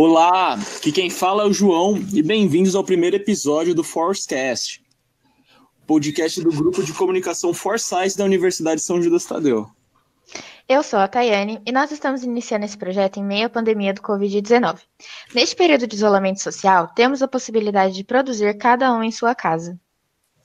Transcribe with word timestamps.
olá! 0.00 0.54
Aqui 0.76 0.92
quem 0.92 1.10
fala 1.10 1.44
é 1.44 1.46
o 1.46 1.52
João 1.52 1.96
e 2.12 2.22
bem-vindos 2.22 2.74
ao 2.74 2.84
primeiro 2.84 3.16
episódio 3.16 3.74
do 3.74 3.82
Forcecast, 3.82 4.82
podcast 5.86 6.42
do 6.42 6.50
grupo 6.50 6.82
de 6.82 6.92
comunicação 6.92 7.52
Foresight 7.54 8.16
da 8.16 8.24
Universidade 8.24 8.82
São 8.82 9.02
Judas 9.02 9.24
Tadeu. 9.24 9.68
Eu 10.68 10.82
sou 10.82 10.98
a 10.98 11.08
Tayane 11.08 11.60
e 11.66 11.72
nós 11.72 11.90
estamos 11.90 12.22
iniciando 12.22 12.64
esse 12.64 12.78
projeto 12.78 13.18
em 13.18 13.24
meio 13.24 13.46
à 13.46 13.50
pandemia 13.50 13.92
do 13.92 14.00
Covid-19. 14.00 14.78
Neste 15.34 15.56
período 15.56 15.86
de 15.86 15.96
isolamento 15.96 16.40
social, 16.40 16.88
temos 16.94 17.22
a 17.22 17.28
possibilidade 17.28 17.94
de 17.94 18.04
produzir 18.04 18.56
cada 18.56 18.92
um 18.92 19.02
em 19.02 19.10
sua 19.10 19.34
casa. 19.34 19.78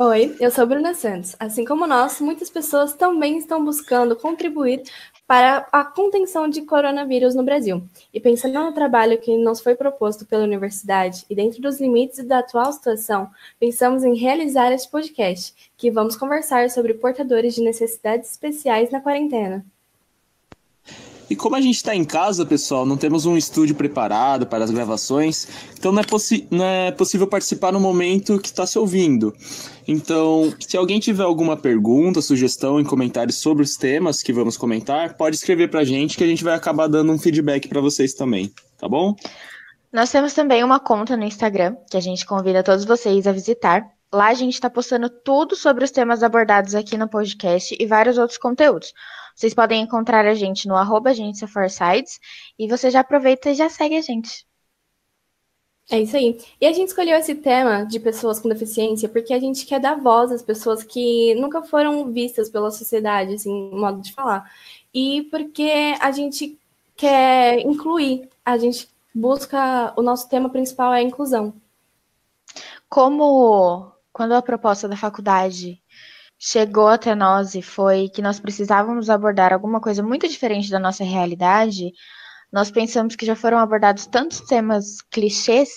Oi, 0.00 0.36
eu 0.38 0.48
sou 0.48 0.64
Bruna 0.64 0.94
Santos. 0.94 1.34
Assim 1.40 1.64
como 1.64 1.84
nós, 1.84 2.20
muitas 2.20 2.48
pessoas 2.48 2.94
também 2.94 3.36
estão 3.36 3.64
buscando 3.64 4.14
contribuir 4.14 4.84
para 5.26 5.66
a 5.72 5.84
contenção 5.84 6.48
de 6.48 6.62
coronavírus 6.62 7.34
no 7.34 7.42
Brasil. 7.42 7.82
E 8.14 8.20
pensando 8.20 8.62
no 8.62 8.72
trabalho 8.72 9.18
que 9.18 9.36
nos 9.36 9.60
foi 9.60 9.74
proposto 9.74 10.24
pela 10.24 10.44
universidade 10.44 11.26
e 11.28 11.34
dentro 11.34 11.60
dos 11.60 11.80
limites 11.80 12.24
da 12.24 12.38
atual 12.38 12.72
situação, 12.72 13.28
pensamos 13.58 14.04
em 14.04 14.14
realizar 14.14 14.70
este 14.70 14.88
podcast, 14.88 15.72
que 15.76 15.90
vamos 15.90 16.16
conversar 16.16 16.70
sobre 16.70 16.94
portadores 16.94 17.56
de 17.56 17.62
necessidades 17.62 18.30
especiais 18.30 18.92
na 18.92 19.00
quarentena. 19.00 19.66
E 21.30 21.36
como 21.36 21.56
a 21.56 21.60
gente 21.60 21.76
está 21.76 21.94
em 21.94 22.04
casa, 22.04 22.46
pessoal, 22.46 22.86
não 22.86 22.96
temos 22.96 23.26
um 23.26 23.36
estúdio 23.36 23.74
preparado 23.74 24.46
para 24.46 24.64
as 24.64 24.70
gravações, 24.70 25.46
então 25.78 25.92
não 25.92 26.00
é, 26.00 26.06
não 26.50 26.64
é 26.64 26.90
possível 26.90 27.26
participar 27.26 27.72
no 27.72 27.80
momento 27.80 28.38
que 28.38 28.48
está 28.48 28.66
se 28.66 28.78
ouvindo. 28.78 29.34
Então, 29.86 30.52
se 30.60 30.76
alguém 30.76 30.98
tiver 31.00 31.22
alguma 31.22 31.56
pergunta, 31.56 32.22
sugestão 32.22 32.80
em 32.80 32.84
comentários 32.84 33.36
sobre 33.36 33.62
os 33.62 33.76
temas 33.76 34.22
que 34.22 34.32
vamos 34.32 34.56
comentar, 34.56 35.16
pode 35.16 35.36
escrever 35.36 35.68
para 35.68 35.80
a 35.80 35.84
gente 35.84 36.16
que 36.16 36.24
a 36.24 36.26
gente 36.26 36.44
vai 36.44 36.54
acabar 36.54 36.86
dando 36.86 37.12
um 37.12 37.18
feedback 37.18 37.68
para 37.68 37.80
vocês 37.80 38.14
também, 38.14 38.52
tá 38.78 38.88
bom? 38.88 39.14
Nós 39.92 40.10
temos 40.10 40.34
também 40.34 40.62
uma 40.62 40.78
conta 40.78 41.16
no 41.16 41.24
Instagram 41.24 41.76
que 41.90 41.96
a 41.96 42.00
gente 42.00 42.26
convida 42.26 42.62
todos 42.62 42.84
vocês 42.84 43.26
a 43.26 43.32
visitar. 43.32 43.97
Lá 44.12 44.28
a 44.28 44.34
gente 44.34 44.54
está 44.54 44.70
postando 44.70 45.10
tudo 45.10 45.54
sobre 45.54 45.84
os 45.84 45.90
temas 45.90 46.22
abordados 46.22 46.74
aqui 46.74 46.96
no 46.96 47.08
podcast 47.08 47.76
e 47.78 47.86
vários 47.86 48.16
outros 48.16 48.38
conteúdos. 48.38 48.94
Vocês 49.34 49.52
podem 49.52 49.82
encontrar 49.82 50.26
a 50.26 50.34
gente 50.34 50.66
no 50.66 50.74
arroba 50.74 51.12
e 51.12 52.68
você 52.68 52.90
já 52.90 53.00
aproveita 53.00 53.50
e 53.50 53.54
já 53.54 53.68
segue 53.68 53.96
a 53.96 54.00
gente. 54.00 54.46
É 55.90 56.00
isso 56.00 56.16
aí. 56.16 56.38
E 56.60 56.66
a 56.66 56.72
gente 56.72 56.88
escolheu 56.88 57.16
esse 57.18 57.34
tema 57.34 57.84
de 57.84 58.00
pessoas 58.00 58.40
com 58.40 58.48
deficiência 58.48 59.08
porque 59.08 59.32
a 59.32 59.40
gente 59.40 59.64
quer 59.64 59.80
dar 59.80 59.94
voz 59.94 60.32
às 60.32 60.42
pessoas 60.42 60.82
que 60.82 61.34
nunca 61.36 61.62
foram 61.62 62.10
vistas 62.10 62.50
pela 62.50 62.70
sociedade, 62.70 63.34
assim, 63.34 63.70
modo 63.70 64.00
de 64.02 64.12
falar. 64.12 64.50
E 64.92 65.22
porque 65.30 65.94
a 66.00 66.10
gente 66.10 66.58
quer 66.96 67.60
incluir, 67.60 68.28
a 68.44 68.58
gente 68.58 68.88
busca, 69.14 69.92
o 69.96 70.02
nosso 70.02 70.28
tema 70.28 70.50
principal 70.50 70.92
é 70.92 70.98
a 70.98 71.02
inclusão. 71.02 71.54
Como 72.88 73.92
quando 74.18 74.32
a 74.32 74.42
proposta 74.42 74.88
da 74.88 74.96
faculdade 74.96 75.80
chegou 76.36 76.88
até 76.88 77.14
nós 77.14 77.54
e 77.54 77.62
foi 77.62 78.08
que 78.08 78.20
nós 78.20 78.40
precisávamos 78.40 79.08
abordar 79.08 79.52
alguma 79.52 79.80
coisa 79.80 80.02
muito 80.02 80.26
diferente 80.26 80.72
da 80.72 80.78
nossa 80.80 81.04
realidade, 81.04 81.92
nós 82.52 82.68
pensamos 82.68 83.14
que 83.14 83.24
já 83.24 83.36
foram 83.36 83.58
abordados 83.58 84.06
tantos 84.06 84.40
temas 84.40 85.00
clichês 85.08 85.68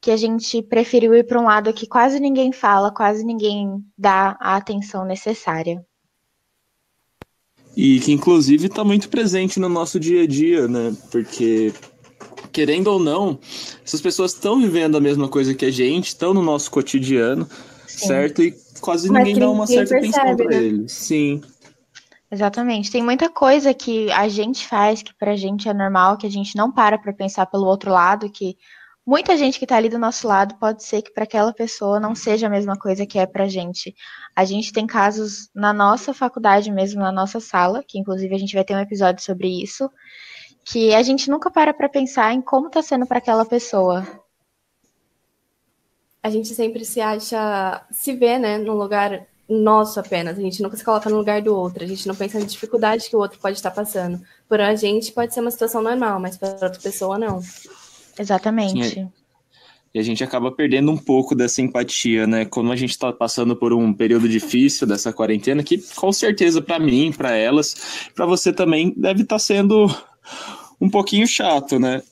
que 0.00 0.10
a 0.10 0.16
gente 0.16 0.62
preferiu 0.62 1.12
ir 1.14 1.24
para 1.24 1.38
um 1.38 1.44
lado 1.44 1.70
que 1.74 1.86
quase 1.86 2.18
ninguém 2.18 2.50
fala, 2.50 2.90
quase 2.90 3.22
ninguém 3.22 3.84
dá 3.98 4.38
a 4.40 4.56
atenção 4.56 5.04
necessária. 5.04 5.84
E 7.76 8.00
que 8.00 8.10
inclusive 8.10 8.68
está 8.68 8.82
muito 8.84 9.10
presente 9.10 9.60
no 9.60 9.68
nosso 9.68 10.00
dia 10.00 10.22
a 10.22 10.26
dia, 10.26 10.66
né? 10.66 10.96
Porque 11.12 11.74
querendo 12.50 12.86
ou 12.86 12.98
não, 12.98 13.38
essas 13.86 14.00
pessoas 14.00 14.32
estão 14.32 14.60
vivendo 14.60 14.96
a 14.96 15.00
mesma 15.00 15.28
coisa 15.28 15.54
que 15.54 15.64
a 15.64 15.70
gente, 15.70 16.08
estão 16.08 16.34
no 16.34 16.42
nosso 16.42 16.68
cotidiano, 16.72 17.48
Sim. 17.86 18.08
certo? 18.08 18.42
E 18.42 18.52
quase 18.80 19.08
Mas 19.08 19.24
ninguém 19.24 19.38
dá 19.38 19.48
uma 19.48 19.64
certa 19.64 19.94
percebe, 19.94 20.18
atenção 20.18 20.36
para 20.36 20.56
né? 20.56 20.64
eles. 20.64 20.92
Sim. 20.92 21.40
Exatamente. 22.28 22.90
Tem 22.90 23.00
muita 23.00 23.30
coisa 23.30 23.72
que 23.72 24.10
a 24.10 24.28
gente 24.28 24.66
faz 24.66 25.02
que 25.02 25.14
pra 25.14 25.36
gente 25.36 25.68
é 25.68 25.72
normal, 25.72 26.18
que 26.18 26.26
a 26.26 26.30
gente 26.30 26.56
não 26.56 26.72
para 26.72 26.98
pra 26.98 27.12
pensar 27.12 27.46
pelo 27.46 27.66
outro 27.66 27.92
lado, 27.92 28.28
que 28.28 28.56
muita 29.06 29.36
gente 29.36 29.56
que 29.56 29.66
tá 29.66 29.76
ali 29.76 29.88
do 29.88 30.00
nosso 30.00 30.26
lado 30.26 30.56
pode 30.56 30.82
ser 30.82 31.02
que 31.02 31.12
para 31.12 31.22
aquela 31.22 31.52
pessoa 31.52 32.00
não 32.00 32.16
seja 32.16 32.48
a 32.48 32.50
mesma 32.50 32.76
coisa 32.76 33.06
que 33.06 33.20
é 33.20 33.24
pra 33.24 33.46
gente. 33.46 33.94
A 34.34 34.44
gente 34.44 34.72
tem 34.72 34.84
casos 34.84 35.48
na 35.54 35.72
nossa 35.72 36.12
faculdade 36.12 36.72
mesmo, 36.72 37.00
na 37.00 37.12
nossa 37.12 37.38
sala, 37.38 37.84
que 37.86 38.00
inclusive 38.00 38.34
a 38.34 38.38
gente 38.38 38.54
vai 38.54 38.64
ter 38.64 38.74
um 38.74 38.80
episódio 38.80 39.22
sobre 39.22 39.62
isso, 39.62 39.88
que 40.66 40.94
a 40.94 41.02
gente 41.02 41.30
nunca 41.30 41.50
para 41.50 41.72
pra 41.72 41.88
pensar 41.88 42.34
em 42.34 42.42
como 42.42 42.68
tá 42.68 42.82
sendo 42.82 43.06
para 43.06 43.18
aquela 43.18 43.46
pessoa 43.46 44.06
a 46.26 46.30
gente 46.30 46.48
sempre 46.54 46.84
se 46.84 47.00
acha, 47.00 47.82
se 47.92 48.12
vê, 48.12 48.36
né, 48.36 48.58
no 48.58 48.74
lugar 48.74 49.26
nosso 49.48 50.00
apenas. 50.00 50.36
A 50.36 50.42
gente 50.42 50.60
nunca 50.60 50.76
se 50.76 50.84
coloca 50.84 51.08
no 51.08 51.18
lugar 51.18 51.40
do 51.40 51.54
outro. 51.54 51.84
A 51.84 51.86
gente 51.86 52.06
não 52.08 52.16
pensa 52.16 52.40
na 52.40 52.44
dificuldade 52.44 53.08
que 53.08 53.14
o 53.14 53.20
outro 53.20 53.38
pode 53.38 53.56
estar 53.56 53.70
passando. 53.70 54.20
Por 54.48 54.60
a 54.60 54.74
gente 54.74 55.12
pode 55.12 55.32
ser 55.32 55.40
uma 55.40 55.52
situação 55.52 55.80
normal, 55.80 56.18
mas 56.18 56.36
para 56.36 56.50
outra 56.50 56.80
pessoa 56.82 57.16
não. 57.16 57.40
Exatamente. 58.18 58.90
Sim, 58.90 59.12
e 59.94 60.00
a 60.00 60.02
gente 60.02 60.24
acaba 60.24 60.50
perdendo 60.50 60.90
um 60.90 60.98
pouco 60.98 61.34
dessa 61.34 61.62
empatia, 61.62 62.26
né? 62.26 62.44
Quando 62.44 62.72
a 62.72 62.76
gente 62.76 62.90
está 62.90 63.12
passando 63.12 63.54
por 63.54 63.72
um 63.72 63.94
período 63.94 64.28
difícil 64.28 64.86
dessa 64.86 65.12
quarentena, 65.12 65.62
que 65.62 65.78
com 65.94 66.12
certeza 66.12 66.60
para 66.60 66.78
mim, 66.78 67.12
para 67.16 67.34
elas, 67.36 68.10
para 68.14 68.26
você 68.26 68.52
também 68.52 68.92
deve 68.96 69.22
estar 69.22 69.36
tá 69.36 69.38
sendo 69.38 69.86
um 70.80 70.88
pouquinho 70.88 71.26
chato, 71.26 71.78
né? 71.78 72.02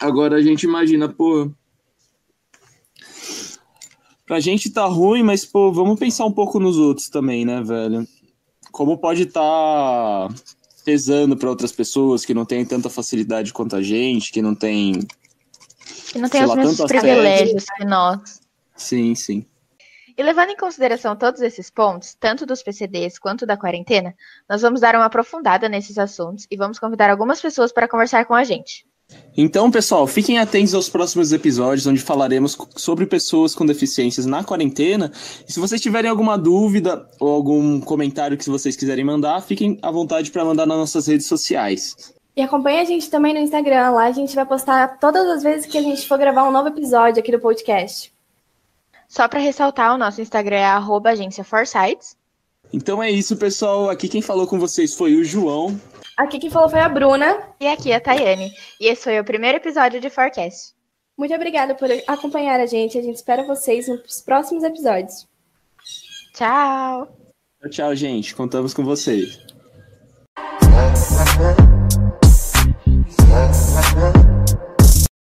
Agora 0.00 0.36
a 0.36 0.42
gente 0.42 0.62
imagina, 0.62 1.08
pô, 1.08 1.50
pra 4.26 4.40
gente 4.40 4.70
tá 4.70 4.84
ruim, 4.86 5.22
mas, 5.22 5.44
pô, 5.44 5.72
vamos 5.72 5.98
pensar 5.98 6.24
um 6.24 6.32
pouco 6.32 6.60
nos 6.60 6.78
outros 6.78 7.08
também, 7.08 7.44
né, 7.44 7.62
velho? 7.62 8.06
Como 8.70 8.96
pode 8.96 9.24
estar 9.24 9.40
tá 9.40 10.34
pesando 10.84 11.36
para 11.36 11.50
outras 11.50 11.72
pessoas 11.72 12.24
que 12.24 12.32
não 12.32 12.44
têm 12.44 12.64
tanta 12.64 12.88
facilidade 12.88 13.52
quanto 13.52 13.76
a 13.76 13.82
gente, 13.82 14.32
que 14.32 14.40
não 14.40 14.54
tem. 14.54 15.00
Que 16.12 16.18
não 16.18 16.28
tem 16.28 16.42
os 16.42 16.48
lá, 16.48 16.56
mesmos 16.56 16.80
privilégios 16.86 17.64
que 17.76 17.84
nós. 17.84 18.40
Sim, 18.76 19.14
sim. 19.14 19.44
E 20.20 20.22
levando 20.22 20.50
em 20.50 20.56
consideração 20.56 21.16
todos 21.16 21.40
esses 21.40 21.70
pontos, 21.70 22.14
tanto 22.20 22.44
dos 22.44 22.62
PCDs 22.62 23.18
quanto 23.18 23.46
da 23.46 23.56
quarentena, 23.56 24.14
nós 24.46 24.60
vamos 24.60 24.82
dar 24.82 24.94
uma 24.94 25.06
aprofundada 25.06 25.66
nesses 25.66 25.96
assuntos 25.96 26.46
e 26.50 26.58
vamos 26.58 26.78
convidar 26.78 27.08
algumas 27.08 27.40
pessoas 27.40 27.72
para 27.72 27.88
conversar 27.88 28.26
com 28.26 28.34
a 28.34 28.44
gente. 28.44 28.84
Então, 29.34 29.70
pessoal, 29.70 30.06
fiquem 30.06 30.38
atentos 30.38 30.74
aos 30.74 30.90
próximos 30.90 31.32
episódios, 31.32 31.86
onde 31.86 32.02
falaremos 32.02 32.54
sobre 32.76 33.06
pessoas 33.06 33.54
com 33.54 33.64
deficiências 33.64 34.26
na 34.26 34.44
quarentena. 34.44 35.10
E 35.48 35.50
se 35.50 35.58
vocês 35.58 35.80
tiverem 35.80 36.10
alguma 36.10 36.36
dúvida 36.36 37.08
ou 37.18 37.30
algum 37.30 37.80
comentário 37.80 38.36
que 38.36 38.50
vocês 38.50 38.76
quiserem 38.76 39.06
mandar, 39.06 39.40
fiquem 39.40 39.78
à 39.80 39.90
vontade 39.90 40.30
para 40.30 40.44
mandar 40.44 40.66
nas 40.66 40.76
nossas 40.76 41.06
redes 41.06 41.28
sociais. 41.28 42.12
E 42.36 42.42
acompanhe 42.42 42.80
a 42.80 42.84
gente 42.84 43.08
também 43.08 43.32
no 43.32 43.40
Instagram, 43.40 43.92
lá 43.92 44.04
a 44.04 44.12
gente 44.12 44.34
vai 44.34 44.44
postar 44.44 44.98
todas 44.98 45.26
as 45.26 45.42
vezes 45.42 45.64
que 45.64 45.78
a 45.78 45.82
gente 45.82 46.06
for 46.06 46.18
gravar 46.18 46.46
um 46.46 46.52
novo 46.52 46.68
episódio 46.68 47.20
aqui 47.20 47.32
do 47.32 47.40
podcast. 47.40 48.12
Só 49.10 49.26
para 49.26 49.40
ressaltar, 49.40 49.92
o 49.92 49.98
nosso 49.98 50.22
Instagram 50.22 50.58
é 50.58 50.64
agência 51.10 51.42
Então 52.72 53.02
é 53.02 53.10
isso, 53.10 53.36
pessoal. 53.36 53.90
Aqui 53.90 54.08
quem 54.08 54.22
falou 54.22 54.46
com 54.46 54.56
vocês 54.56 54.94
foi 54.94 55.16
o 55.16 55.24
João. 55.24 55.80
Aqui 56.16 56.38
quem 56.38 56.48
falou 56.48 56.70
foi 56.70 56.78
a 56.78 56.88
Bruna. 56.88 57.42
E 57.58 57.66
aqui 57.66 57.92
a 57.92 58.00
Tayane. 58.00 58.52
E 58.80 58.86
esse 58.86 59.02
foi 59.02 59.18
o 59.18 59.24
primeiro 59.24 59.58
episódio 59.58 60.00
de 60.00 60.08
Forecast. 60.08 60.74
Muito 61.18 61.34
obrigada 61.34 61.74
por 61.74 61.88
acompanhar 62.06 62.60
a 62.60 62.66
gente. 62.66 62.96
A 62.98 63.02
gente 63.02 63.16
espera 63.16 63.42
vocês 63.42 63.88
nos 63.88 64.20
próximos 64.20 64.62
episódios. 64.62 65.26
Tchau. 66.32 67.08
Tchau, 67.62 67.70
tchau, 67.70 67.96
gente. 67.96 68.32
Contamos 68.32 68.72
com 68.72 68.84
vocês. 68.84 69.40